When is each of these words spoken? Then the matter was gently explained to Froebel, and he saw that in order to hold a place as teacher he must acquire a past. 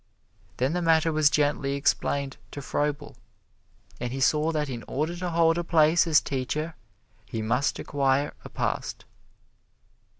Then 0.57 0.73
the 0.73 0.81
matter 0.81 1.11
was 1.11 1.29
gently 1.29 1.73
explained 1.73 2.37
to 2.53 2.59
Froebel, 2.63 3.17
and 3.99 4.11
he 4.11 4.19
saw 4.19 4.51
that 4.51 4.67
in 4.67 4.83
order 4.87 5.15
to 5.17 5.29
hold 5.29 5.59
a 5.59 5.63
place 5.63 6.07
as 6.07 6.19
teacher 6.19 6.73
he 7.23 7.43
must 7.43 7.77
acquire 7.77 8.33
a 8.43 8.49
past. 8.49 9.05